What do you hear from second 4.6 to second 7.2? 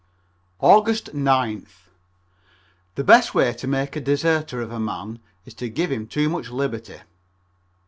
a man is to give him too much liberty.